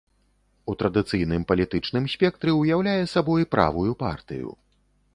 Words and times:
У 0.71 0.73
традыцыйным 0.83 1.41
палітычным 1.51 2.09
спектры 2.15 2.57
ўяўляе 2.61 2.99
сабой 3.15 3.49
правую 3.55 3.91
партыю. 4.05 4.49